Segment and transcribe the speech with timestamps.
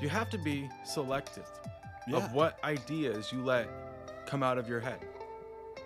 [0.00, 1.46] you have to be selective
[2.08, 2.16] Yeah.
[2.16, 3.68] of what ideas you let
[4.26, 5.00] come out of your head.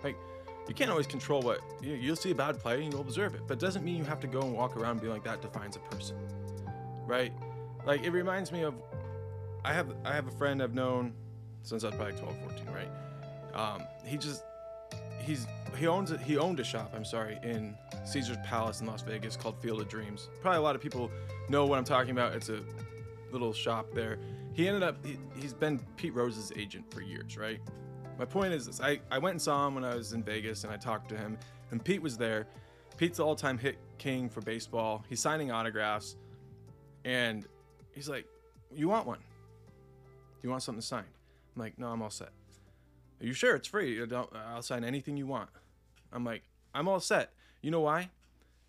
[0.03, 0.15] Like,
[0.67, 3.41] you can't always control what you, you'll see a bad play and you'll observe it,
[3.47, 5.75] but it doesn't mean you have to go and walk around being like that defines
[5.75, 6.15] a person,
[7.05, 7.31] right?
[7.85, 8.73] Like, it reminds me of
[9.63, 11.13] I have I have a friend I've known
[11.63, 12.89] since I was probably 12, 14, right?
[13.55, 14.43] Um, he just
[15.19, 15.47] he's
[15.77, 16.19] he owns it.
[16.21, 16.93] He owned a shop.
[16.95, 17.75] I'm sorry in
[18.05, 20.29] Caesars Palace in Las Vegas called Field of Dreams.
[20.41, 21.09] Probably a lot of people
[21.49, 22.33] know what I'm talking about.
[22.35, 22.59] It's a
[23.37, 24.17] little shop there.
[24.53, 27.59] He ended up he, he's been Pete Rose's agent for years, right?
[28.17, 30.63] My point is this: I I went and saw him when I was in Vegas
[30.63, 31.37] and I talked to him,
[31.71, 32.47] and Pete was there.
[32.97, 35.03] Pete's the all-time hit king for baseball.
[35.09, 36.15] He's signing autographs,
[37.03, 37.45] and
[37.91, 38.25] he's like,
[38.73, 39.19] "You want one?
[39.19, 41.05] Do you want something signed?"
[41.55, 42.29] I'm like, "No, I'm all set."
[43.21, 44.01] Are you sure it's free?
[44.11, 45.49] I'll sign anything you want.
[46.11, 47.31] I'm like, I'm all set.
[47.61, 48.09] You know why?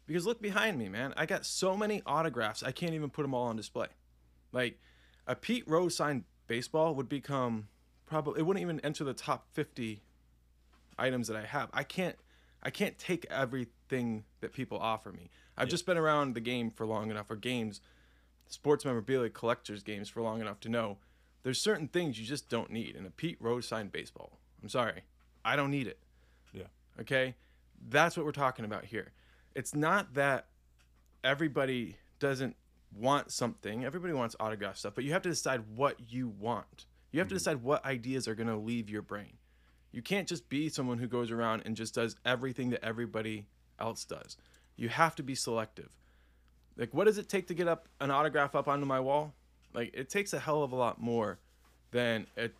[0.06, 1.12] Because look behind me, man.
[1.16, 3.88] I got so many autographs, I can't even put them all on display.
[4.56, 4.80] Like,
[5.26, 7.68] a Pete Rose signed baseball would become
[8.06, 10.00] probably, it wouldn't even enter the top 50
[10.98, 11.68] items that I have.
[11.74, 12.16] I can't,
[12.62, 15.28] I can't take everything that people offer me.
[15.58, 17.82] I've just been around the game for long enough, or games,
[18.48, 20.96] sports memorabilia collectors games for long enough to know
[21.42, 24.38] there's certain things you just don't need in a Pete Rose signed baseball.
[24.62, 25.02] I'm sorry,
[25.44, 25.98] I don't need it.
[26.54, 26.68] Yeah.
[26.98, 27.34] Okay,
[27.90, 29.12] that's what we're talking about here.
[29.54, 30.46] It's not that
[31.22, 32.56] everybody doesn't
[32.98, 33.84] want something.
[33.84, 36.86] Everybody wants autograph stuff, but you have to decide what you want.
[37.12, 37.38] You have to mm-hmm.
[37.38, 39.38] decide what ideas are going to leave your brain.
[39.92, 43.46] You can't just be someone who goes around and just does everything that everybody
[43.78, 44.36] else does.
[44.76, 45.88] You have to be selective.
[46.76, 49.34] Like, what does it take to get up an autograph up onto my wall?
[49.72, 51.38] Like, it takes a hell of a lot more
[51.90, 52.54] than it.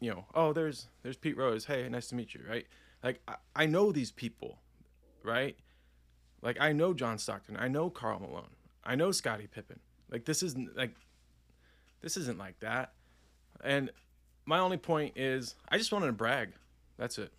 [0.00, 1.66] You know, oh, there's there's Pete Rose.
[1.66, 2.40] Hey, nice to meet you.
[2.48, 2.66] Right?
[3.02, 4.58] Like, I, I know these people,
[5.22, 5.56] right?
[6.40, 7.56] Like, I know John Stockton.
[7.58, 8.54] I know Karl Malone.
[8.84, 9.80] I know Scottie Pippen.
[10.10, 10.94] Like, this isn't like
[12.02, 12.92] this isn't like that.
[13.62, 13.90] And
[14.44, 16.50] my only point is, I just wanted to brag.
[16.98, 17.32] That's it.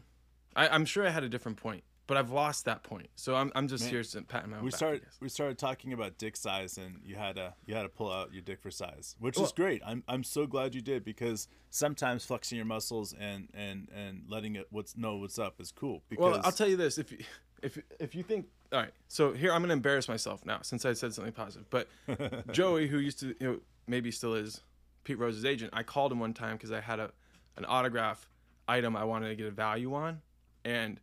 [0.55, 3.09] I, I'm sure I had a different point, but I've lost that point.
[3.15, 5.57] So I'm, I'm just Man, here to pat my own we back, started we started
[5.59, 8.61] talking about dick size and you had to you had to pull out your dick
[8.61, 12.55] for size which Well- is great i'm, I'm so glad you did because sometimes flexing
[12.55, 16.41] your muscles and and and letting it what's know what's up is cool because Well,
[16.43, 17.19] I'll tell you this: if you,
[17.65, 20.93] if if you think, all right, so here I'm gonna embarrass myself now since I
[20.93, 21.67] said something positive.
[21.69, 21.87] But
[22.51, 24.61] Joey, who used to, you know, maybe still is
[25.03, 27.11] Pete Rose's agent, I called him one time because I had a
[27.57, 28.29] an autograph
[28.67, 30.21] item I wanted to get a value on,
[30.63, 30.99] and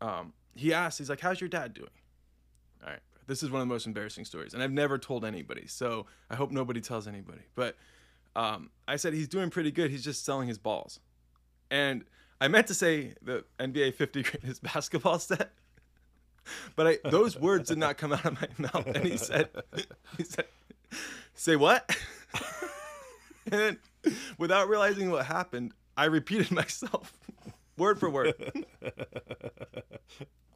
[0.00, 1.88] um, he asked, he's like, "How's your dad doing?"
[2.82, 5.68] All right, this is one of the most embarrassing stories, and I've never told anybody,
[5.68, 7.42] so I hope nobody tells anybody.
[7.54, 7.76] But
[8.34, 9.90] um, I said he's doing pretty good.
[9.92, 10.98] He's just selling his balls,
[11.70, 12.04] and
[12.40, 15.52] I meant to say the NBA 50 greatest basketball set,
[16.74, 18.86] but I, those words did not come out of my mouth.
[18.86, 19.48] And he said,
[20.16, 20.46] he said,
[21.34, 21.94] say what?
[23.50, 23.78] and then,
[24.38, 27.12] without realizing what happened, I repeated myself
[27.76, 28.34] word for word.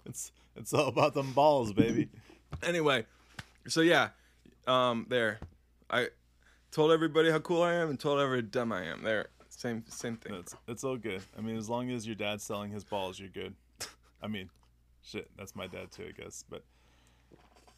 [0.07, 2.09] it's it's all about them balls baby
[2.63, 3.07] anyway,
[3.69, 4.09] so yeah,
[4.67, 5.39] um, there,
[5.89, 6.09] I
[6.71, 9.03] told everybody how cool I am and told everybody how dumb I am.
[9.03, 10.35] There, same same thing.
[10.35, 13.29] it's it's all good i mean as long as your dad's selling his balls you're
[13.29, 13.55] good
[14.23, 14.49] i mean
[15.03, 16.63] shit that's my dad too i guess but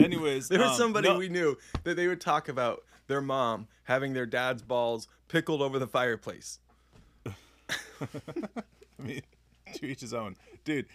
[0.00, 3.68] anyways There was um, somebody no- we knew that they would talk about their mom
[3.84, 6.58] having their dad's balls pickled over the fireplace.
[7.26, 7.36] I
[8.98, 9.22] mean,
[9.74, 10.86] to each his own, dude.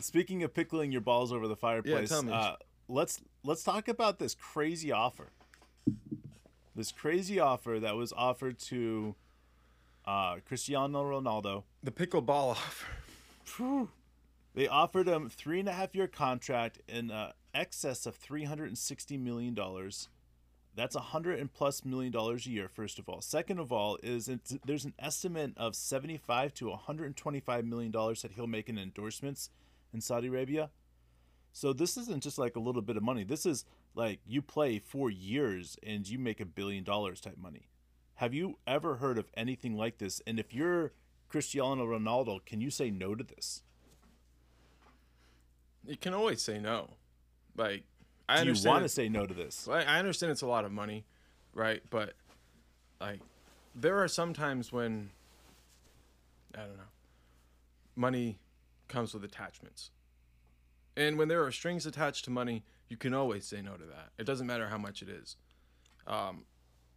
[0.00, 2.32] Speaking of pickling your balls over the fireplace, tell me.
[2.32, 2.56] Uh,
[2.88, 5.28] let's let's talk about this crazy offer.
[6.76, 9.14] This crazy offer that was offered to
[10.06, 11.64] uh, Cristiano Ronaldo.
[11.82, 12.50] The pickle ball
[13.46, 13.88] offer.
[14.54, 18.68] They offered him three and a half year contract in uh, excess of three hundred
[18.68, 20.08] and sixty million dollars.
[20.74, 22.68] That's a hundred and plus million dollars a year.
[22.68, 24.30] First of all, second of all, is
[24.64, 28.32] there's an estimate of seventy five to one hundred and twenty five million dollars that
[28.32, 29.50] he'll make in endorsements
[29.92, 30.70] in Saudi Arabia.
[31.52, 33.24] So this isn't just like a little bit of money.
[33.24, 37.68] This is like you play four years and you make a billion dollars type money.
[38.14, 40.22] Have you ever heard of anything like this?
[40.26, 40.92] And if you're
[41.28, 43.62] Cristiano Ronaldo, can you say no to this?
[45.86, 46.90] You can always say no.
[47.56, 47.84] Like
[48.28, 49.68] I Do you want to say no to this?
[49.68, 51.04] I I understand it's a lot of money,
[51.52, 51.82] right?
[51.90, 52.14] But
[53.00, 53.20] like,
[53.74, 55.10] there are some times when
[56.54, 56.84] I don't know.
[57.96, 58.38] Money
[58.88, 59.90] comes with attachments,
[60.96, 64.10] and when there are strings attached to money, you can always say no to that.
[64.18, 65.36] It doesn't matter how much it is.
[66.06, 66.44] Um,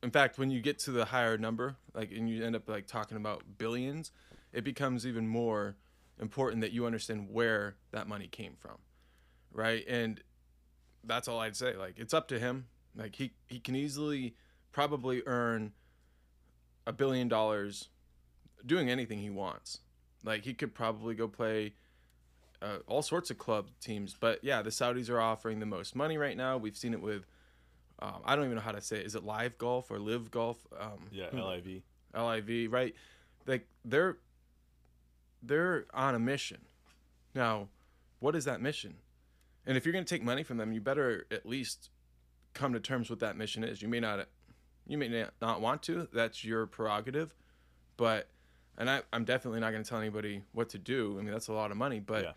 [0.01, 2.87] in fact, when you get to the higher number, like, and you end up like
[2.87, 4.11] talking about billions,
[4.51, 5.75] it becomes even more
[6.19, 8.77] important that you understand where that money came from,
[9.51, 9.83] right?
[9.87, 10.21] And
[11.03, 11.75] that's all I'd say.
[11.75, 12.67] Like it's up to him.
[12.95, 14.35] Like he he can easily
[14.71, 15.71] probably earn
[16.85, 17.89] a billion dollars
[18.65, 19.79] doing anything he wants.
[20.23, 21.73] Like he could probably go play
[22.61, 26.17] uh, all sorts of club teams, but yeah, the Saudis are offering the most money
[26.17, 26.57] right now.
[26.57, 27.25] We've seen it with
[27.99, 29.05] um, I don't even know how to say it.
[29.05, 30.57] Is it live golf or live golf?
[30.79, 31.81] Um, Yeah, who- LIV.
[32.15, 32.93] LIV, right?
[33.47, 34.17] Like they're
[35.43, 36.61] they're on a mission.
[37.35, 37.67] Now,
[38.19, 38.95] what is that mission?
[39.65, 41.89] And if you're going to take money from them, you better at least
[42.53, 43.81] come to terms with that mission is.
[43.81, 44.27] You may not
[44.87, 46.07] you may not want to.
[46.13, 47.33] That's your prerogative.
[47.97, 48.29] But
[48.77, 51.17] and I I'm definitely not going to tell anybody what to do.
[51.19, 52.31] I mean, that's a lot of money, but Yeah.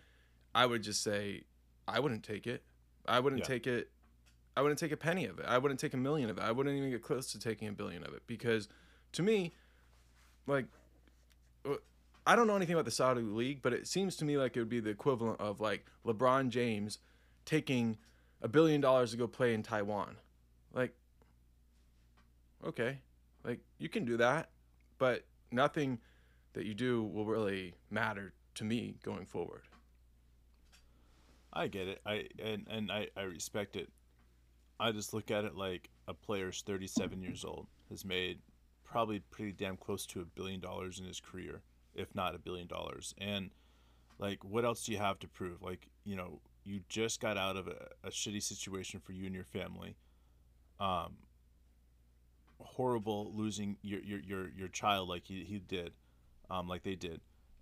[0.55, 1.43] I would just say
[1.87, 2.63] I wouldn't take it.
[3.05, 3.47] I wouldn't Yeah.
[3.47, 3.91] take it
[4.55, 5.45] I wouldn't take a penny of it.
[5.47, 6.41] I wouldn't take a million of it.
[6.43, 8.67] I wouldn't even get close to taking a billion of it because
[9.11, 9.53] to me
[10.47, 10.65] like
[11.63, 11.75] uh,
[12.27, 14.59] I don't know anything about the Saudi league, but it seems to me like it
[14.59, 16.99] would be the equivalent of like LeBron James
[17.45, 17.97] taking
[18.41, 20.17] a billion dollars to go play in Taiwan.
[20.73, 20.93] Like
[22.65, 22.99] okay.
[23.45, 24.49] Like you can do that,
[24.97, 25.99] but nothing
[26.51, 29.61] that you do will really matter to me going forward.
[31.53, 32.01] I get it.
[32.05, 33.89] I and and I I respect it.
[34.79, 38.39] I just look at it like a player's 37 years old has made
[38.83, 41.61] probably pretty damn close to a billion dollars in his career,
[41.97, 43.13] if not a billion dollars.
[43.17, 43.49] And
[44.19, 45.61] like, what else do you have to prove?
[45.61, 49.35] Like, you know, you just got out of a, a shitty situation for you and
[49.35, 49.95] your family.
[50.79, 51.17] Um,
[52.59, 55.93] horrible losing your your your, your child like he, he did,
[56.49, 57.21] um, like they did.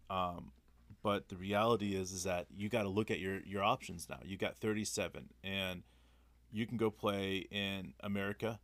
[0.10, 0.52] Um,
[1.02, 4.20] but the reality is is that you got to look at your your options now.
[4.24, 5.84] You got 37 and
[6.52, 8.60] you can go play in America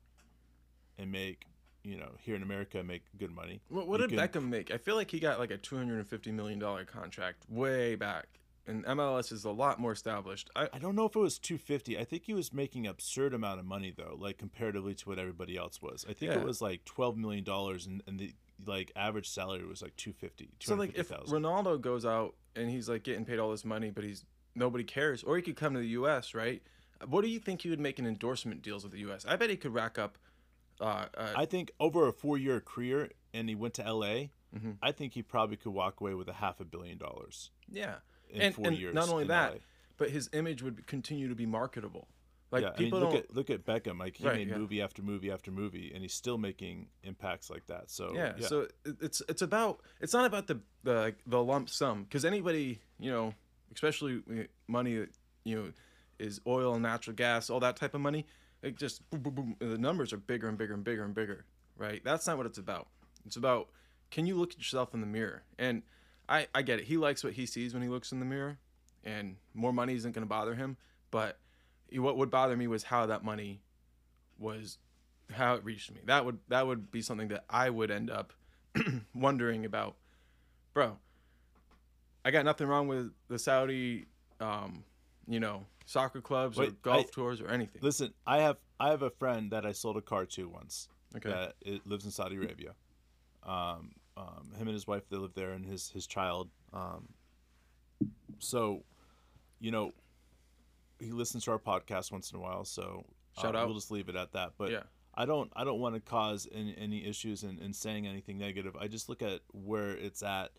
[0.97, 1.45] and make,
[1.83, 3.61] you know, here in America make good money.
[3.69, 4.71] What, what did can- Beckham make?
[4.71, 7.95] I feel like he got like a two hundred and fifty million dollar contract way
[7.95, 8.27] back,
[8.67, 10.49] and MLS is a lot more established.
[10.55, 11.97] I, I don't know if it was 250.
[11.97, 15.57] I think he was making absurd amount of money though, like comparatively to what everybody
[15.57, 16.05] else was.
[16.09, 16.39] I think Yeah.
[16.39, 18.33] it was like 12 million dollars and, and the
[18.67, 20.49] like average salary was like 250.
[20.59, 21.43] so like if 250,000.
[21.43, 24.23] Ronaldo goes out and he's like getting paid all this money, but he's
[24.53, 26.35] nobody cares, or he could come to the U.S.
[26.35, 26.61] Right?
[27.07, 29.25] What do you think he would make in endorsement deals with the U.S.?
[29.27, 30.19] I bet he could rack up.
[30.81, 34.77] Uh, uh, I think over a 4-year career and he went to LA, Mhm.
[34.81, 37.99] I think he probably could walk away with a half a billion dollars yeah,
[38.29, 38.93] in and, 4 and years.
[38.93, 39.57] not only that, LA.
[39.97, 42.07] but his image would continue to be marketable.
[42.51, 43.97] Like yeah, I mean, people look at look at Beckham.
[43.97, 44.57] Like he Right, made yeah.
[44.57, 47.89] movie after movie after movie, and he's still making impacts like that.
[47.89, 52.25] So yeah, so it's it's about it's not about the the the lump sum because
[52.25, 53.33] anybody you know
[53.73, 55.07] especially uh, money
[55.45, 55.71] you know
[56.19, 58.25] is oil and natural gas all that type of money
[58.61, 61.45] it just boom, boom, boom, the numbers are bigger and bigger and bigger and bigger
[61.77, 62.87] right that's not what it's about
[63.25, 63.69] it's about
[64.09, 65.83] can you look at yourself in the mirror and
[66.27, 68.57] I I get it he likes what he sees when he looks in the mirror
[69.03, 70.77] and more money isn't going to bother him
[71.09, 71.37] but
[71.93, 73.61] what would bother me was how that money
[74.39, 74.77] was
[75.31, 76.01] how it reached me.
[76.05, 78.33] That would that would be something that I would end up
[79.13, 79.95] wondering about.
[80.73, 80.97] Bro,
[82.23, 84.05] I got nothing wrong with the Saudi
[84.39, 84.83] um,
[85.31, 87.81] you know, soccer clubs or golf I- tours or anything.
[87.81, 90.89] listen, I have I have a friend that I sold a car to once.
[91.15, 91.29] Okay.
[91.29, 92.73] That it lives in Saudi Arabia.
[93.43, 96.49] Um, um, him and his wife they live there, and his his child.
[96.73, 97.09] Um,
[98.39, 98.83] so,
[99.59, 99.93] you know,
[100.99, 102.65] he listens to our podcast once in a while.
[102.65, 103.05] So
[103.41, 103.67] Shout uh, out.
[103.67, 104.53] We'll just leave it at that.
[104.57, 104.83] But Yeah.
[105.13, 108.75] I don't I don't want to cause any, any issues in, in saying anything negative.
[108.79, 110.51] I just look at where it's at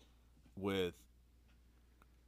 [0.55, 0.93] with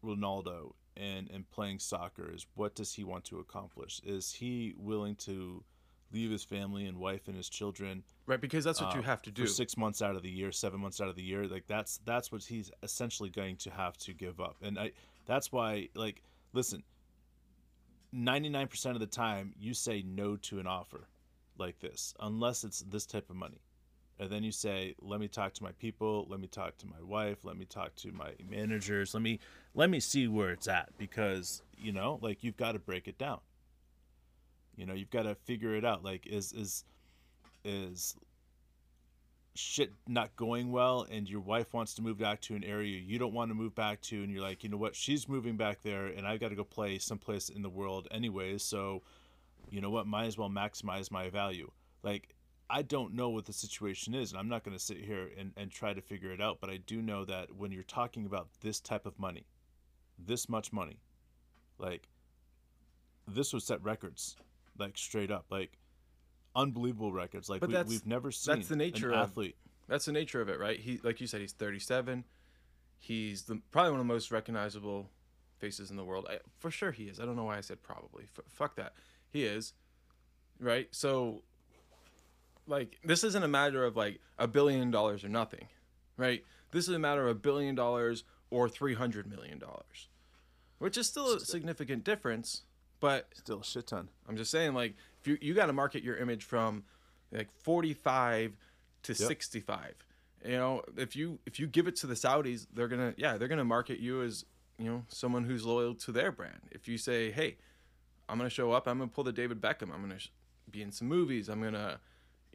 [0.03, 4.02] Ronaldo and and playing soccer is what does he want to accomplish?
[4.04, 5.64] Is he willing to
[6.12, 9.22] leave his family and wife and his children Right, because that's what you uh, have
[9.24, 9.44] to do.
[9.44, 11.48] for six months out of the year, seven months out of the year.
[11.48, 14.92] Like that's that's what he's essentially going to have to give up, and I
[15.25, 16.24] that's why like
[16.54, 16.84] listen,
[18.12, 21.08] ninety nine percent of the time you say no to an offer
[21.58, 23.62] like this unless it's this type of money,
[24.19, 27.01] and then you say let me talk to my people, let me talk to my
[27.01, 29.39] wife, let me talk to my managers, let me
[29.74, 30.89] let me see where it's at.
[30.98, 33.39] Because you know like you've got to break it down.
[34.75, 36.03] You know you've got to figure it out.
[36.03, 36.84] Like is is
[37.63, 38.15] is
[39.57, 43.17] shit not going well and your wife wants to move back to an area you
[43.17, 44.95] don't want to move back to and you're like you know what?
[44.95, 48.63] She's moving back there and i've got to go play someplace in the world anyways
[48.63, 49.01] so
[49.69, 50.07] you know what?
[50.07, 51.72] Might as well maximize my value.
[52.03, 52.36] Like
[52.69, 55.51] i don't know what the situation is and i'm not going to sit here and,
[55.57, 58.48] and try to figure it out but i do know that when you're talking about
[58.62, 59.45] this type of money
[60.17, 61.00] this much money
[61.77, 62.07] like
[63.27, 64.36] this would set records
[64.77, 65.77] like straight up like
[66.55, 69.55] unbelievable records like But we, we've never seen that's the nature an of- athlete
[69.88, 70.79] That's the nature of it, right?
[70.79, 72.24] He like you said, he's 37.
[72.98, 75.10] He's the probably one of the most recognizable
[75.60, 76.25] faces in the world.
[76.27, 77.19] I, for sure, he is.
[77.19, 78.24] I don't know why I said probably.
[78.24, 78.93] F- fuck that.
[79.29, 79.74] He is,
[80.60, 80.88] right?
[80.91, 81.43] So
[82.67, 85.67] like this isn't a matter of like a billion dollars or nothing,
[86.17, 86.43] right?
[86.72, 90.10] This is a matter of a billion dollars or three hundred million dollars,
[90.79, 92.63] which is still a significant difference.
[93.00, 94.10] But Still a shit ton.
[94.27, 96.84] I'm just saying, like, if you you got to market your image from
[97.31, 98.55] like 45
[99.03, 99.93] to 65.
[100.43, 103.48] You know, if you if you give it to the Saudis, they're gonna yeah they're
[103.48, 104.45] gonna market you as
[104.77, 106.60] you know someone who's loyal to their brand.
[106.72, 107.57] If you say, hey,
[108.29, 110.31] I'm gonna show up, I'm gonna pull the David Beckham, I'm gonna sh-
[110.69, 112.00] be in some movies, I'm gonna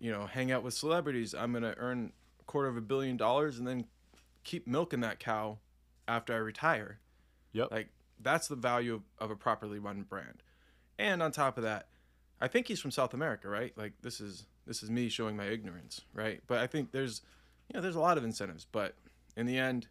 [0.00, 3.59] you know hang out with celebrities, I'm gonna earn a quarter of a billion dollars,
[3.59, 3.85] and then
[4.42, 5.59] keep milking that cow
[6.09, 6.99] after I retire.
[7.52, 7.71] Yep.
[7.71, 7.88] Like
[8.21, 10.42] that's the value of, of a properly run brand.
[10.99, 11.88] And on top of that,
[12.40, 13.73] I think he's from South America, right?
[13.76, 16.40] Like this is this is me showing my ignorance, right?
[16.47, 17.23] But I think there's
[17.69, 18.95] you know there's a lot of incentives, but
[19.37, 19.87] in the end,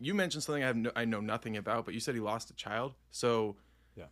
[0.00, 2.50] you mentioned something I have no, I know nothing about, but you said he lost
[2.50, 2.94] a child.
[3.10, 3.56] So
[3.96, 4.04] Yeah.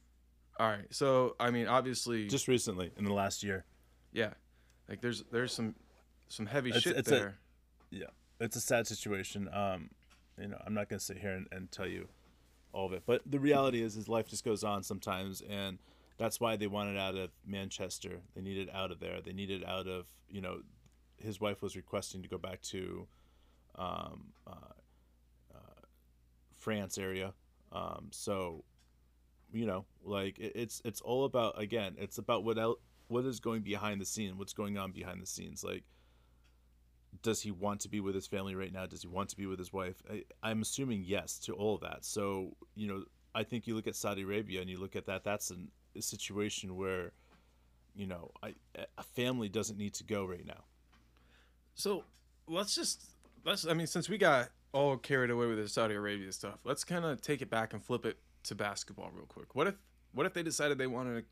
[0.59, 0.87] All right.
[0.91, 3.65] So I mean, obviously, Just recently, in the last year.
[4.13, 4.35] yeah,
[4.93, 5.75] like there's there's some
[6.29, 7.39] some heavy It's- shit it's a- there.
[7.91, 8.07] Yeah,
[8.41, 9.49] it's a sad situation.
[9.53, 9.91] Um,
[10.39, 12.09] you know, I'm not gonna sit here and, and tell you
[12.75, 15.79] all of it, but the reality is, is life just goes on sometimes, and
[16.19, 18.21] that's why they wanted out of Manchester.
[18.35, 19.21] They needed out of there.
[19.23, 20.61] They needed out of you know,
[21.17, 23.07] his wife was requesting to go back to,
[23.77, 24.75] um, uh,
[25.55, 25.81] uh,
[26.57, 27.33] France area.
[27.73, 28.65] Um, so,
[29.53, 32.79] you know, like it, it's it's all about again, it's about what el-
[33.13, 35.85] what is going behind the scene, what's going on behind the scenes, like
[37.23, 38.87] does he want to be with his family right now?
[38.87, 40.03] Does he want to be with his wife?
[40.11, 42.05] I, I'm assuming yes to all of that.
[42.05, 43.05] So, you know,
[43.35, 46.01] I think you look at Saudi Arabia and you look at that, that's an, a
[46.01, 47.13] situation where,
[47.95, 48.55] you know, I,
[48.97, 50.65] a family doesn't need to go right now.
[51.75, 52.05] So
[52.49, 53.11] let's just
[53.45, 56.85] let's I mean since we got all carried away with the Saudi Arabia stuff, let's
[56.85, 59.55] kind of take it back and flip it to basketball real quick.
[59.55, 59.75] What if
[60.13, 61.25] what if they decided they wanted to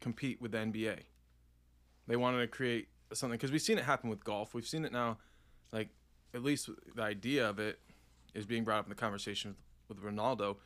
[0.00, 0.98] compete with the NBA?
[2.06, 4.54] They wanted to create something because we've seen it happen with golf.
[4.54, 5.18] We've seen it now,
[5.72, 5.90] like
[6.34, 7.78] at least the idea of it
[8.34, 9.54] is being brought up in the conversation
[9.88, 10.56] with, with Ronaldo.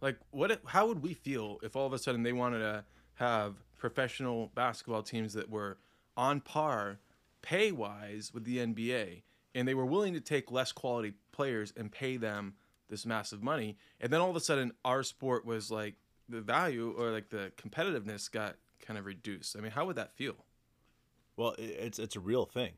[0.00, 0.60] Like, what?
[0.66, 5.02] How would we feel if all of a sudden they wanted to have professional basketball
[5.02, 5.78] teams that were
[6.16, 6.98] on par,
[7.42, 9.22] pay wise, with the NBA,
[9.54, 12.54] and they were willing to take less quality players and pay them
[12.88, 15.94] this massive money, and then all of a sudden our sport was like
[16.28, 19.56] the value or like the competitiveness got kind of reduced.
[19.56, 20.44] I mean, how would that feel?
[21.36, 22.72] Well, it's it's a real thing.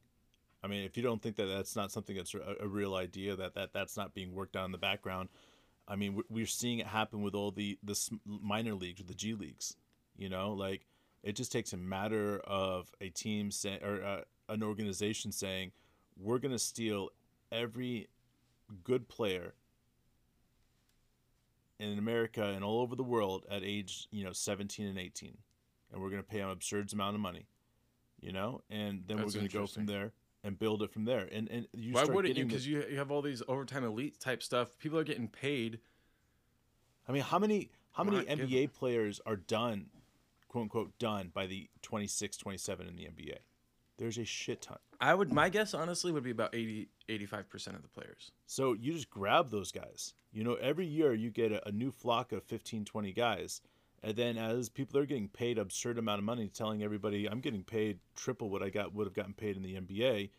[0.62, 3.54] I mean, if you don't think that that's not something that's a, real idea, that,
[3.54, 5.28] that that's not being worked on in the background,
[5.88, 9.34] I mean, we- we're seeing it happen with all the the minor leagues the G
[9.34, 9.76] leagues.
[10.16, 10.86] You know, like
[11.22, 15.72] it just takes a matter of a team say, or uh, an organization saying,
[16.16, 17.10] "We're going to steal
[17.50, 18.08] every
[18.84, 19.54] good player
[21.78, 25.36] in America and all over the world at age you know 17 and 18,
[25.92, 27.46] and we're going to pay them absurd amount of money."
[28.20, 30.12] You know, and then That's we're going to go from there
[30.44, 31.28] and build it from there.
[31.30, 32.44] And and you Why wouldn't you?
[32.44, 34.78] Because you, you have all these overtime elite type stuff.
[34.78, 35.80] People are getting paid.
[37.08, 38.48] I mean, how many how many given.
[38.48, 39.86] NBA players are done,
[40.48, 43.36] quote unquote, done by the 26, 27 in the NBA?
[43.98, 44.78] There's a shit ton.
[45.00, 45.32] I would.
[45.32, 48.32] My guess, honestly, would be about 80, 85 percent of the players.
[48.46, 50.14] So you just grab those guys.
[50.32, 53.60] You know, every year you get a, a new flock of 15, 20 guys.
[54.02, 57.62] And then as people are getting paid absurd amount of money, telling everybody I'm getting
[57.62, 60.30] paid triple what I got would have gotten paid in the NBA,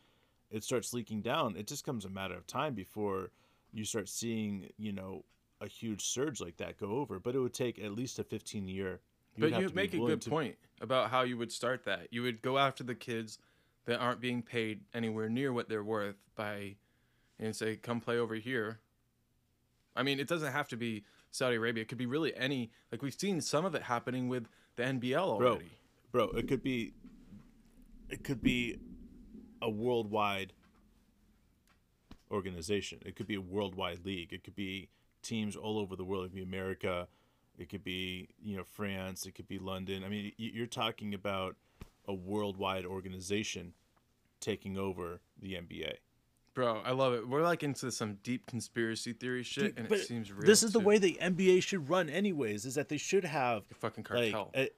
[0.51, 1.55] it starts leaking down.
[1.55, 3.31] It just comes a matter of time before
[3.71, 5.23] you start seeing, you know,
[5.61, 7.19] a huge surge like that go over.
[7.19, 8.99] But it would take at least a 15 year.
[9.37, 12.07] But you make a good to- point about how you would start that.
[12.11, 13.39] You would go after the kids
[13.85, 16.75] that aren't being paid anywhere near what they're worth by,
[17.39, 18.79] and say, "Come play over here."
[19.95, 21.03] I mean, it doesn't have to be
[21.33, 21.81] Saudi Arabia.
[21.81, 22.71] It could be really any.
[22.91, 25.71] Like we've seen some of it happening with the NBL already.
[26.11, 26.93] bro, bro it could be,
[28.09, 28.77] it could be,
[29.61, 30.51] a worldwide
[32.29, 32.99] organization.
[33.05, 34.33] It could be a worldwide league.
[34.33, 34.89] It could be
[35.21, 36.25] teams all over the world.
[36.25, 37.07] It could be America.
[37.57, 39.25] It could be you know France.
[39.25, 40.03] It could be London.
[40.03, 41.55] I mean, you're talking about
[42.07, 43.73] a worldwide organization
[44.39, 45.95] taking over the NBA.
[46.53, 47.27] Bro, I love it.
[47.27, 50.45] We're like into some deep conspiracy theory shit, Dude, and it seems real.
[50.45, 52.65] This is the way the NBA should run, anyways.
[52.65, 54.51] Is that they should have fucking like cartel.
[54.55, 54.69] a,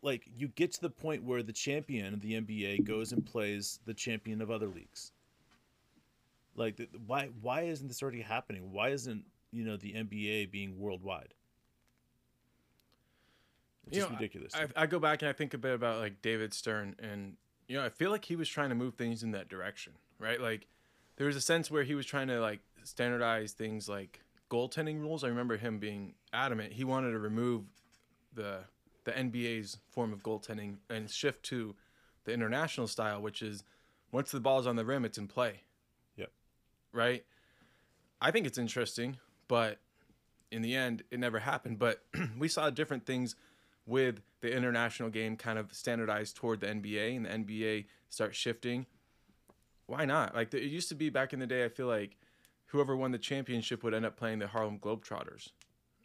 [0.00, 3.80] like you get to the point where the champion of the NBA goes and plays
[3.84, 5.10] the champion of other leagues.
[6.54, 8.70] Like the, why why isn't this already happening?
[8.70, 11.34] Why isn't you know the NBA being worldwide?
[13.88, 14.52] It's You just know, ridiculous.
[14.54, 17.34] I, I go back and I think a bit about like David Stern, and
[17.66, 20.40] you know, I feel like he was trying to move things in that direction, right?
[20.40, 20.68] Like
[21.16, 25.24] there was a sense where he was trying to like standardize things like goaltending rules.
[25.24, 27.64] I remember him being adamant he wanted to remove
[28.34, 28.60] the
[29.04, 31.74] the NBA's form of goaltending and shift to
[32.24, 33.62] the international style, which is
[34.12, 35.60] once the ball's on the rim, it's in play.
[36.16, 36.30] Yep.
[36.92, 37.24] Right.
[38.20, 39.18] I think it's interesting,
[39.48, 39.78] but
[40.50, 41.78] in the end, it never happened.
[41.78, 42.02] But
[42.38, 43.36] we saw different things
[43.86, 48.86] with the international game kind of standardized toward the NBA, and the NBA start shifting.
[49.86, 50.34] Why not?
[50.34, 51.64] Like it used to be back in the day.
[51.64, 52.16] I feel like
[52.66, 55.50] whoever won the championship would end up playing the Harlem Globetrotters,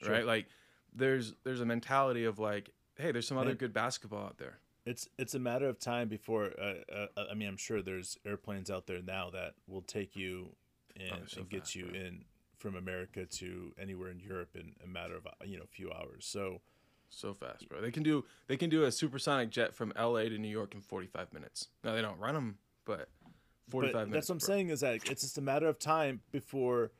[0.02, 0.12] Sure.
[0.12, 0.26] right?
[0.26, 0.48] Like
[0.94, 4.60] there's there's a mentality of like, hey, there's some other good basketball out there.
[4.86, 6.52] It's it's a matter of time before.
[6.60, 6.74] Uh,
[7.18, 10.56] uh, I mean, I'm sure there's airplanes out there now that will take you
[11.00, 11.96] and, Oh, so and get fast, you bro.
[12.00, 12.26] in
[12.58, 16.26] from America to anywhere in Europe in a matter of you know a few hours.
[16.26, 16.62] So
[17.10, 17.82] So fast, bro.
[17.82, 20.82] They can do they can do a supersonic jet from LA to New York in
[20.82, 21.68] 45 minutes.
[21.84, 23.10] No, they don't run them, but
[23.70, 24.14] 45 but minutes.
[24.14, 24.56] that's what I'm bro.
[24.56, 26.92] saying is that it's just a matter of time before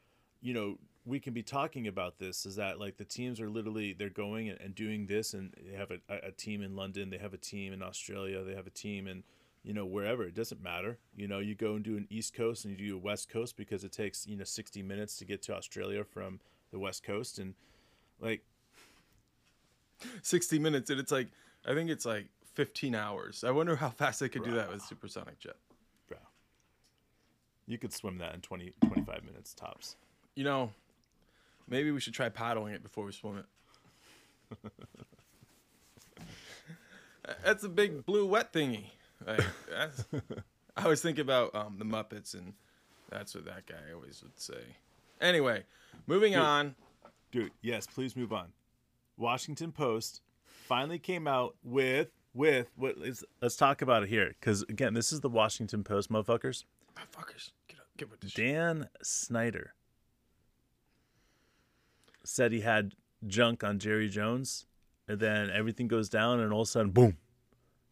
[0.42, 2.46] you know we can be talking about this.
[2.46, 5.76] Is that like the teams are literally they're going and, and doing this, and they
[5.76, 8.68] have a, a a team in London, they have a team in Australia, they have
[8.68, 9.24] a team in
[9.64, 10.24] you know wherever.
[10.24, 10.98] It doesn't matter.
[11.16, 13.58] You know, you go and do an East Coast and you do a West Coast
[13.58, 16.40] because it takes you know 60 minutes to get to Australia from
[16.72, 17.56] the West Coast, and
[18.20, 18.44] like
[20.22, 21.28] 60 minutes and it's like
[21.66, 23.44] I think it's like 15 hours.
[23.44, 25.56] I wonder how fast they could do that with supersonic jet.
[27.70, 29.96] You could swim that in 20 25 minutes tops.
[30.36, 30.72] You know,
[31.68, 33.44] maybe we should try paddling it before we swim
[34.58, 34.72] it.
[37.46, 38.86] that's a big blue wet thingy.
[39.26, 40.06] Like, that's,
[40.76, 42.54] I always think about um, the Muppets, and
[43.10, 44.62] that's what that guy always would say.
[45.22, 45.64] Anyway,
[46.08, 46.42] moving Dude.
[46.42, 46.76] on.
[47.32, 48.48] Dude, yes, please move on.
[49.18, 54.64] Washington Post finally came out with with what is let's talk about it here cuz
[54.64, 56.64] again, this is the Washington Post motherfuckers.
[57.00, 58.32] Ah, fuckers, get up, get with this.
[58.32, 58.46] shit.
[58.46, 59.74] Dan Snyder
[62.24, 62.94] said he had
[63.28, 64.66] junk on Jerry Jones
[65.08, 67.18] and then everything goes down and all of a sudden boom.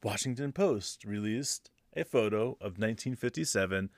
[0.04, 3.90] Washington Post released a photo of 1957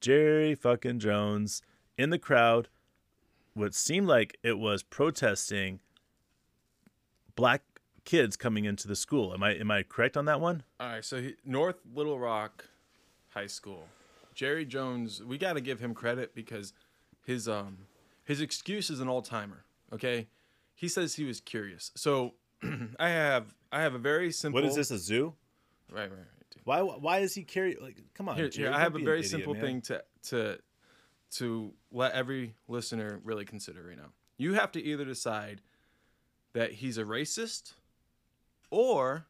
[0.00, 1.62] Jerry fucking Jones
[1.98, 2.68] in the crowd
[3.54, 5.80] what seemed like it was protesting
[7.34, 7.62] black
[8.04, 9.32] kids coming into the school.
[9.34, 10.62] Am I am I correct on that one?
[10.80, 12.66] All right, so he, North Little Rock
[13.30, 13.84] High School.
[14.34, 16.72] Jerry Jones, we got to give him credit because
[17.24, 17.78] his um
[18.24, 19.64] his excuse is an all timer.
[19.92, 20.28] Okay,
[20.74, 21.90] he says he was curious.
[21.96, 22.34] So
[22.98, 24.60] I have I have a very simple.
[24.60, 25.34] What is this a zoo?
[25.90, 26.50] Right, right, right.
[26.50, 26.62] dude.
[26.64, 28.36] Why why is he carry like come on?
[28.36, 29.62] Here, Jerry, here, I have a very idiot, simple man.
[29.62, 30.58] thing to to
[31.32, 34.12] to let every listener really consider right now.
[34.36, 35.60] You have to either decide
[36.52, 37.74] that he's a racist
[38.70, 39.26] or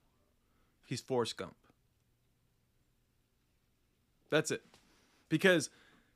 [0.84, 1.54] he's Forrest Gump.
[4.30, 4.62] That's it.
[5.32, 5.70] Because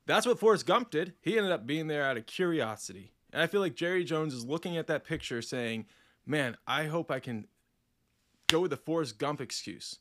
[0.05, 1.13] that's what Forrest Gump did.
[1.21, 3.13] He ended up being there out of curiosity.
[3.33, 5.87] And I feel like Jerry Jones is looking at that picture saying,
[6.23, 7.47] man, I hope I can
[8.45, 9.97] go with the Forrest Gump excuse.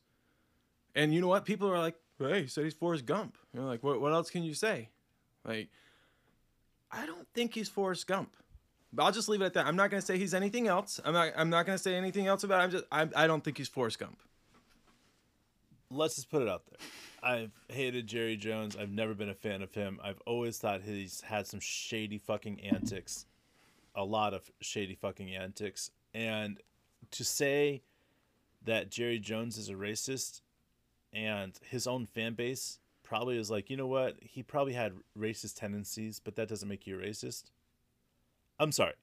[0.94, 1.46] And you know what?
[1.46, 3.38] People are like, hey, he said he's Forrest Gump.
[3.54, 4.90] You're like, what, what else can you say?
[5.46, 5.70] Like,
[6.92, 8.36] I don't think he's Forrest Gump.
[8.92, 9.66] But I'll just leave it at that.
[9.66, 11.00] I'm not gonna say he's anything else.
[11.04, 11.32] I'm not.
[11.36, 12.60] I'm not gonna say anything else about.
[12.60, 12.64] It.
[12.64, 12.84] I'm just.
[12.92, 13.08] I.
[13.24, 14.18] I don't think he's Forrest Gump.
[15.90, 16.78] Let's just put it out there.
[17.22, 18.76] I've hated Jerry Jones.
[18.76, 19.98] I've never been a fan of him.
[20.02, 23.26] I've always thought he's had some shady fucking antics.
[23.94, 25.90] A lot of shady fucking antics.
[26.14, 26.60] And
[27.12, 27.82] to say
[28.64, 30.40] that Jerry Jones is a racist
[31.12, 34.16] and his own fan base probably is like, you know what?
[34.20, 37.44] He probably had racist tendencies, but that doesn't make you a racist.
[38.58, 38.94] I'm sorry.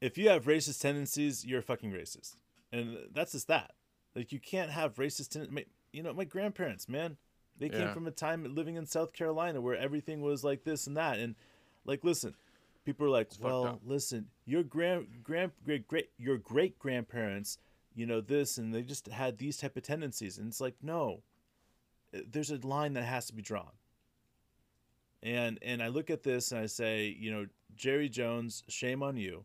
[0.00, 2.36] If you have racist tendencies, you're a fucking racist.
[2.72, 3.72] And that's just that.
[4.14, 7.16] Like you can't have racist ten- you know, my grandparents, man.
[7.58, 7.94] They came Yeah.
[7.94, 11.34] from a time living in South Carolina where everything was like this and that and
[11.84, 12.34] like listen,
[12.84, 17.58] people are like, fucked "Well, listen, your grand grand great great your great grandparents,
[17.94, 21.22] you know this and they just had these type of tendencies." And it's like, "No.
[22.12, 23.72] Uh, There's a line that has to be drawn."
[25.22, 27.46] And and I look at this and I say, you know,
[27.76, 29.44] Jerry Jones, shame on you.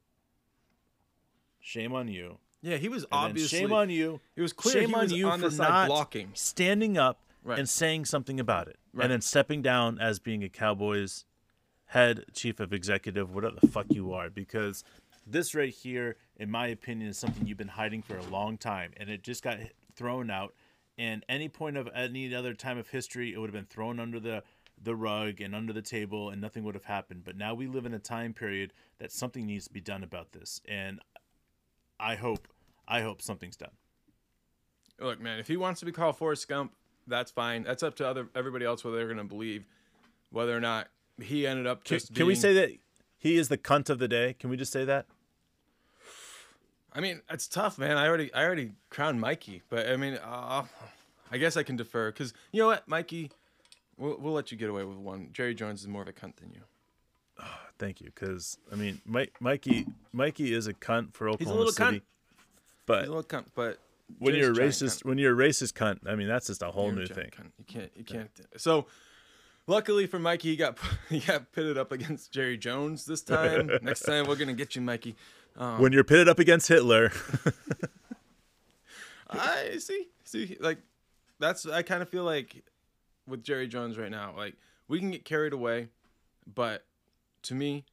[1.59, 2.39] Shame on you.
[2.61, 3.59] Yeah, he was And obviously.
[3.59, 4.19] shame on you.
[4.35, 6.31] It was clear shame he on was you on for the side not blocking.
[6.33, 7.57] standing up Right.
[7.57, 9.05] and saying something about it, Right.
[9.05, 11.25] and then stepping down as being a Cowboys
[11.85, 14.29] head, chief of executive, whatever the fuck you are.
[14.29, 14.83] Because
[15.25, 18.91] this right here, in my opinion, is something you've been hiding for a long time,
[18.97, 19.57] and it just got
[19.95, 20.53] thrown out.
[20.97, 24.19] And any point of any other time of history, it would have been thrown under
[24.19, 24.43] the
[24.81, 27.25] the rug and under the table, and nothing would have happened.
[27.25, 30.31] But now we live in a time period that something needs to be done about
[30.31, 31.01] this, and
[31.99, 32.47] I hope,
[32.87, 33.71] I hope something's done.
[34.99, 36.73] Look, man, if he wants to be called Forrest Gump,
[37.07, 37.63] that's fine.
[37.63, 39.65] That's up to other everybody else whether they're gonna believe
[40.31, 40.87] whether or not
[41.21, 42.13] he ended up Can, just.
[42.13, 42.71] can we say that
[43.17, 44.35] he is the cunt of the day?
[44.39, 45.05] Can we just say that?
[46.91, 47.97] I mean, it's tough, man.
[47.97, 50.63] I already, I already crowned Mikey, but I mean, uh,
[51.31, 53.31] I guess I can defer because you know what, Mikey,
[53.97, 55.29] we'll, we'll let you get away with one.
[55.31, 56.61] Jerry Jones is more of a cunt than you.
[57.79, 61.97] Thank you, because I mean, Mike, Mikey, Mikey is a cunt for Oklahoma little City,
[61.97, 62.01] cunt.
[62.85, 63.79] but He's a little cunt, but
[64.17, 65.05] when you're a racist, cunt.
[65.05, 67.45] when you're a racist cunt, I mean, that's just a whole You're new giant thing.
[67.45, 67.51] cunt.
[67.57, 67.91] You can't.
[67.95, 68.29] You can't.
[68.57, 68.87] So,
[69.65, 70.77] luckily for Mikey, he got
[71.09, 73.69] he got pitted up against Jerry Jones this time.
[73.81, 75.15] Next time, we're gonna get you, Mikey.
[75.57, 77.11] Um, When you're pitted up against Hitler,
[79.29, 80.07] I see.
[80.23, 80.79] See, like
[81.39, 81.65] that's.
[81.65, 82.63] I kind of feel like
[83.27, 84.55] with Jerry Jones right now, like
[84.87, 85.89] we can get carried away,
[86.53, 86.83] but
[87.43, 87.85] to me,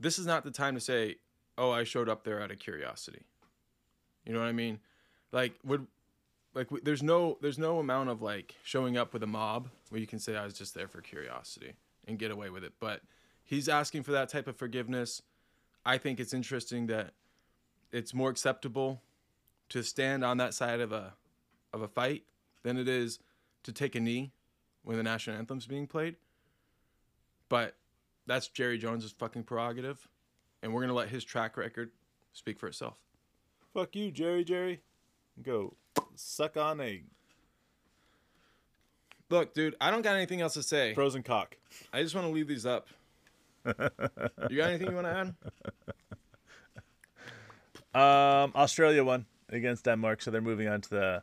[0.00, 1.16] this is not the time to say,
[1.56, 3.22] "Oh, I showed up there out of curiosity."
[4.24, 4.80] You know what I mean?
[5.32, 5.86] Like would
[6.54, 10.06] like there's no there's no amount of like showing up with a mob where you
[10.06, 11.74] can say I was just there for curiosity
[12.06, 12.74] and get away with it.
[12.80, 13.02] But
[13.44, 15.22] he's asking for that type of forgiveness.
[15.84, 17.12] I think it's interesting that
[17.92, 19.02] it's more acceptable
[19.70, 21.14] to stand on that side of a
[21.72, 22.24] of a fight
[22.62, 23.18] than it is
[23.62, 24.32] to take a knee
[24.82, 26.16] when the national anthem's being played.
[27.48, 27.76] But
[28.28, 30.06] that's Jerry Jones's fucking prerogative,
[30.62, 31.90] and we're gonna let his track record
[32.32, 32.94] speak for itself.
[33.74, 34.82] fuck you, Jerry, Jerry,
[35.42, 35.74] go
[36.14, 37.02] suck on a
[39.30, 40.94] Look, dude, I don't got anything else to say.
[40.94, 41.56] frozen cock.
[41.92, 42.88] I just want to leave these up.
[43.66, 45.34] you got anything you want to
[47.94, 48.00] add?
[48.00, 51.22] Um, Australia won against Denmark, so they're moving on to the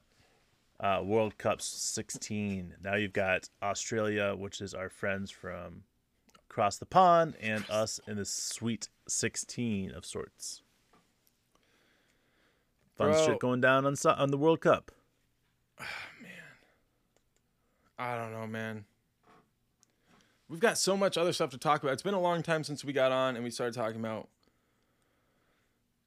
[0.80, 2.76] uh, World Cup 16.
[2.84, 5.84] Now you've got Australia, which is our friends from
[6.56, 10.62] across the pond, and us in the Sweet 16 of sorts.
[12.96, 13.26] Fun Bro.
[13.26, 14.89] shit going down on on the World Cup.
[15.78, 15.84] Ah,
[16.22, 16.32] man.
[18.00, 18.86] I don't know, man.
[20.48, 21.91] We've got so much other stuff to talk about.
[21.91, 24.30] It's been a long time since we got on and we started talking about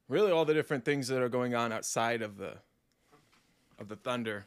[0.09, 2.55] really all the different things that are going on outside of the
[3.79, 4.47] of the Thunder.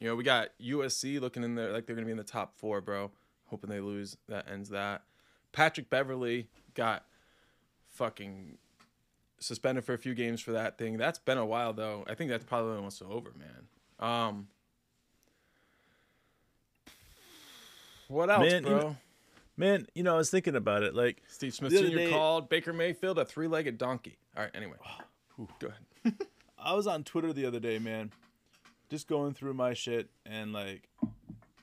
[0.00, 2.56] You know, we got USC looking in there like they're gonna be in the top
[2.56, 3.12] four, bro.
[3.46, 4.16] Hoping they lose.
[4.26, 5.02] That ends that.
[5.56, 7.06] Patrick Beverley got
[7.88, 8.58] fucking
[9.38, 10.98] suspended for a few games for that thing.
[10.98, 12.04] That's been a while though.
[12.06, 13.66] I think that's probably almost over, man.
[13.98, 14.48] Um
[18.08, 18.78] What else, Man, you bro?
[18.80, 18.96] know-
[19.56, 20.94] Man, you know, I was thinking about it.
[20.94, 21.96] Like, Steve Smith Sr.
[21.96, 24.18] day- called Baker Mayfield a three-legged donkey.
[24.36, 24.76] All right, anyway.
[25.58, 25.68] Go
[26.04, 26.14] ahead.
[26.58, 28.12] I was on Twitter the other day, man,
[28.90, 30.90] just going through my shit and like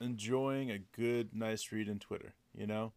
[0.00, 2.92] enjoying a good, nice read in Twitter, you know?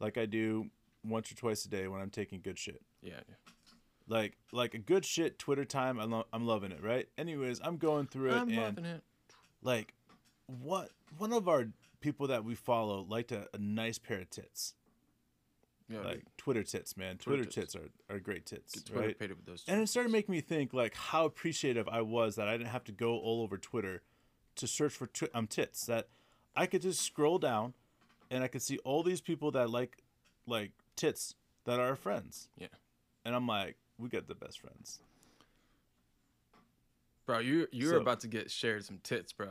[0.00, 0.70] Like I do
[1.04, 2.82] once or twice a day when I'm taking good shit.
[3.02, 3.34] Yeah, yeah.
[4.08, 5.98] Like like a good shit Twitter time.
[5.98, 7.08] I'm, lo- I'm loving it, right?
[7.16, 9.02] Anyways, I'm going through it I'm and loving it.
[9.62, 9.94] like
[10.46, 11.68] what one of our
[12.00, 14.74] people that we follow liked a, a nice pair of tits.
[15.88, 17.18] Yeah, Like Twitter tits, man.
[17.18, 17.72] Twitter, Twitter tits.
[17.74, 17.84] tits.
[18.10, 19.18] are, are great tits, get Twitter right?
[19.18, 19.64] paid with those.
[19.68, 22.84] And it started making me think like how appreciative I was that I didn't have
[22.84, 24.02] to go all over Twitter
[24.56, 25.84] to search for twi- um tits.
[25.86, 26.08] That
[26.56, 27.74] I could just scroll down,
[28.30, 29.98] and I could see all these people that like
[30.46, 31.34] like tits
[31.64, 32.48] that are our friends.
[32.58, 32.68] Yeah.
[33.24, 35.00] And I'm like, we got the best friends.
[37.26, 37.38] bro.
[37.38, 39.48] You you're So- about to get shared some tits, bro.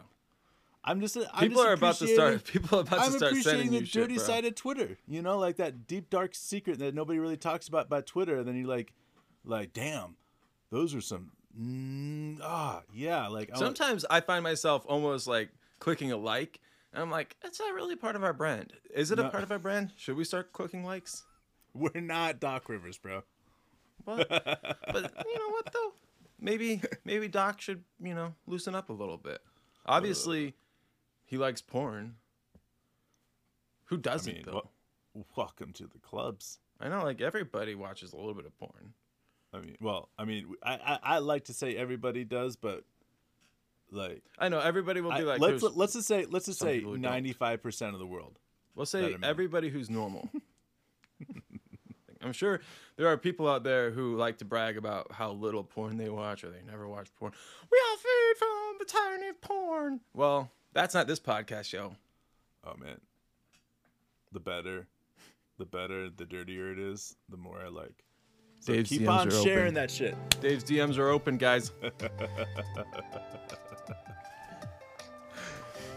[0.86, 2.43] I'm just I'm People just are about to start.
[2.43, 4.23] People are about I'm to start appreciating sending the shit, dirty bro.
[4.23, 4.97] side of Twitter.
[5.07, 8.38] You know, like that deep dark secret that nobody really talks about by Twitter.
[8.39, 8.91] And then you like,
[9.45, 10.17] like, damn,
[10.71, 11.31] those are some.
[11.57, 13.27] Mm, ah, yeah.
[13.29, 16.59] Like I'm like, Sometimes I find myself almost like clicking a like,
[16.93, 18.73] and I'm like, that's not really part of our brand.
[18.93, 19.91] Is it a part of our brand?
[19.97, 21.23] Should we start cooking likes?
[21.73, 23.23] we're not Doc Rivers, bro.
[24.06, 25.93] But, but you know what though?
[26.39, 29.39] Maybe maybe Doc should you know loosen up a little bit.
[29.86, 30.51] Obviously, uh.
[31.25, 32.15] he likes porn.
[33.86, 34.69] Who doesn't mean, though?
[35.13, 36.60] wel- welcome to the clubs.
[36.79, 38.93] I know like everybody watches a little bit of porn.
[39.53, 42.84] I mean, well, I mean, I, I, I like to say everybody does, but
[43.93, 46.75] like, I know everybody will I- be like, let's let's just say let's just say
[46.79, 47.12] people who don't.
[47.12, 48.39] ninety five percent of the world.
[48.75, 50.29] We'll say everybody who's normal.
[52.21, 52.62] I'm sure
[52.95, 56.43] there are people out there who like to brag about how little porn they watch
[56.43, 57.34] or they never watch porn.
[57.69, 59.99] We all feed from the tiny porn.
[60.13, 61.95] Well, that's not this podcast show.
[62.65, 62.99] Oh man,
[64.32, 64.88] the better,
[65.58, 68.06] the better, the dirtier it is, the more I like.
[68.63, 69.73] So Dave's keep DMs on are sharing open.
[69.73, 70.15] that shit.
[70.39, 71.71] Dave's DMs are open, guys.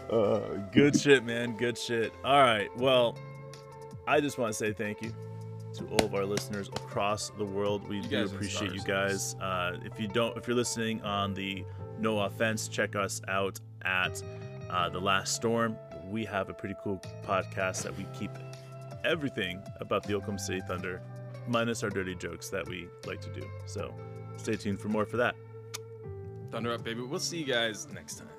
[0.09, 0.39] Uh,
[0.71, 1.57] good shit, man.
[1.57, 2.13] Good shit.
[2.23, 2.69] All right.
[2.77, 3.17] Well,
[4.07, 5.13] I just want to say thank you
[5.73, 7.85] to all of our listeners across the world.
[7.89, 9.35] We do appreciate you guys.
[9.41, 11.65] Uh, if you don't, if you're listening on the
[11.99, 14.23] No Offense, check us out at
[14.69, 15.75] uh, the Last Storm.
[16.09, 18.31] We have a pretty cool podcast that we keep
[19.03, 21.01] everything about the Oklahoma City Thunder,
[21.47, 23.45] minus our dirty jokes that we like to do.
[23.65, 23.93] So
[24.37, 25.35] stay tuned for more for that.
[26.51, 27.01] Thunder up, baby.
[27.01, 28.29] We'll see you guys next time.